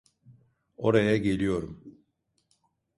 Oraya 0.77 1.17
geliyorum. 1.17 2.03